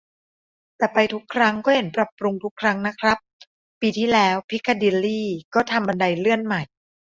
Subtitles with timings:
[0.77, 3.17] แต่ไปทุกครั้งก็เห็นปรับปรุงทุกครั้งนะครับ
[3.81, 5.21] ปีที่แล้วพิคาดิลลี
[5.53, 6.61] ก็ทำบันไดเลื่อนใหม่